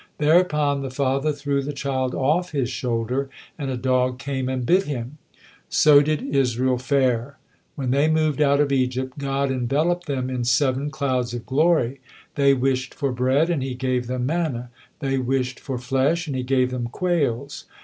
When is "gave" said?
13.75-14.07, 16.41-16.71